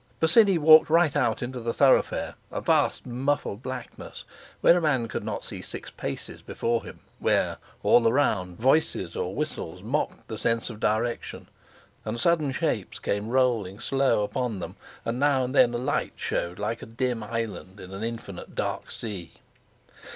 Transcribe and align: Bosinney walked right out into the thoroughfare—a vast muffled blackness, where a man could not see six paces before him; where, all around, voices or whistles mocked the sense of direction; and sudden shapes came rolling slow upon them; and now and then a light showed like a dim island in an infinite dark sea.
Bosinney 0.19 0.57
walked 0.57 0.89
right 0.89 1.15
out 1.15 1.43
into 1.43 1.59
the 1.59 1.75
thoroughfare—a 1.75 2.61
vast 2.61 3.05
muffled 3.05 3.61
blackness, 3.61 4.25
where 4.61 4.75
a 4.75 4.81
man 4.81 5.07
could 5.07 5.23
not 5.23 5.45
see 5.45 5.61
six 5.61 5.91
paces 5.91 6.41
before 6.41 6.83
him; 6.83 7.01
where, 7.19 7.59
all 7.83 8.07
around, 8.07 8.57
voices 8.59 9.15
or 9.15 9.35
whistles 9.35 9.83
mocked 9.83 10.27
the 10.27 10.39
sense 10.39 10.71
of 10.71 10.79
direction; 10.79 11.47
and 12.03 12.19
sudden 12.19 12.51
shapes 12.51 12.97
came 12.97 13.27
rolling 13.29 13.79
slow 13.79 14.23
upon 14.23 14.57
them; 14.57 14.75
and 15.05 15.19
now 15.19 15.43
and 15.43 15.53
then 15.53 15.71
a 15.71 15.77
light 15.77 16.13
showed 16.15 16.57
like 16.57 16.81
a 16.81 16.87
dim 16.87 17.21
island 17.21 17.79
in 17.79 17.91
an 17.93 18.01
infinite 18.03 18.55
dark 18.55 18.89
sea. 18.89 19.33